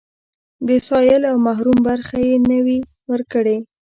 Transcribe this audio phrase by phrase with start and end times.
[0.67, 2.79] د سايل او محروم برخه يې نه وي
[3.11, 3.57] ورکړې.